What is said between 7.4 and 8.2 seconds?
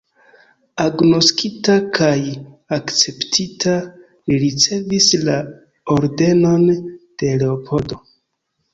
Leopoldo.